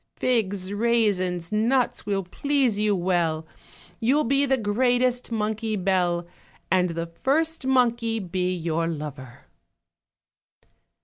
[0.15, 3.45] Figs, raisins, nuts will please you well,
[3.99, 6.25] You'll be the greatest monkey belle.
[6.71, 9.45] And the first monkey be your lorer."